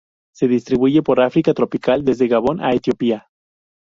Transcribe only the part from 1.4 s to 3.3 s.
tropical desde Gabón a Etiopía.